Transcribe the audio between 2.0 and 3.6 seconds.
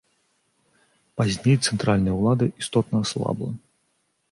ўлада істотна аслабла.